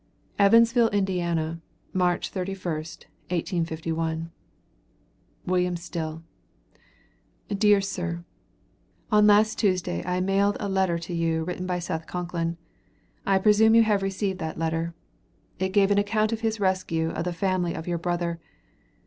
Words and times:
EVANSVILLE, 0.39 0.89
INDIANA, 0.93 1.61
MARCH 1.93 2.33
31st, 2.33 3.05
1851. 3.29 4.31
WM. 5.45 5.77
STILL: 5.77 6.23
Dear 7.55 7.81
Sir, 7.81 8.23
On 9.11 9.27
last 9.27 9.59
Tuesday 9.59 10.03
I 10.03 10.19
mailed 10.19 10.57
a 10.59 10.67
letter 10.67 10.97
to 10.97 11.13
you, 11.13 11.43
written 11.43 11.67
by 11.67 11.77
Seth 11.77 12.07
Concklin. 12.07 12.57
I 13.27 13.37
presume 13.37 13.75
you 13.75 13.83
have 13.83 14.01
received 14.01 14.39
that 14.39 14.57
letter. 14.57 14.95
It 15.59 15.69
gave 15.69 15.91
an 15.91 15.99
account 15.99 16.33
of 16.33 16.41
his 16.41 16.59
rescue 16.59 17.11
of 17.11 17.23
the 17.23 17.31
family 17.31 17.75
of 17.75 17.87
your 17.87 17.99
brother. 17.99 18.39